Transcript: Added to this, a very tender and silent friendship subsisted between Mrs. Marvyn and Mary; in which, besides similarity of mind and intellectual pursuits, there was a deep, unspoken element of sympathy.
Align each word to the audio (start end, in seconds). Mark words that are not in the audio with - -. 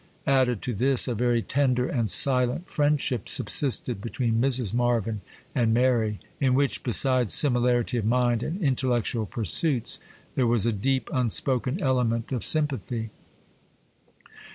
Added 0.25 0.63
to 0.63 0.73
this, 0.73 1.07
a 1.07 1.13
very 1.13 1.43
tender 1.43 1.87
and 1.87 2.09
silent 2.09 2.71
friendship 2.71 3.29
subsisted 3.29 4.01
between 4.01 4.41
Mrs. 4.41 4.73
Marvyn 4.73 5.21
and 5.53 5.75
Mary; 5.75 6.19
in 6.39 6.55
which, 6.55 6.81
besides 6.81 7.35
similarity 7.35 7.99
of 7.99 8.05
mind 8.05 8.41
and 8.41 8.59
intellectual 8.63 9.27
pursuits, 9.27 9.99
there 10.33 10.47
was 10.47 10.65
a 10.65 10.73
deep, 10.73 11.07
unspoken 11.13 11.79
element 11.83 12.31
of 12.31 12.43
sympathy. 12.43 13.11